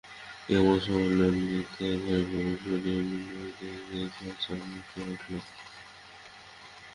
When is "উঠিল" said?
5.07-5.35